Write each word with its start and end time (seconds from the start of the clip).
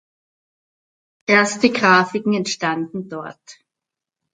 Erste 1.27 1.69
Grafiken 1.69 2.33
entstanden 2.33 3.07
dort. 3.07 3.63